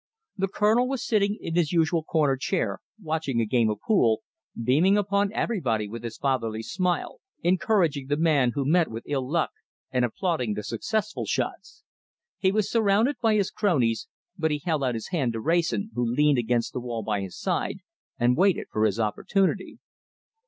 [0.35, 4.23] The Colonel was sitting in his usual corner chair, watching a game of pool,
[4.59, 9.51] beaming upon everybody with his fatherly smile, encouraging the man who met with ill luck,
[9.91, 11.83] and applauding the successful shots.
[12.39, 14.07] He was surrounded by his cronies,
[14.39, 17.37] but he held out his hand to Wrayson, who leaned against the wall by his
[17.37, 17.81] side
[18.17, 19.77] and waited for his opportunity.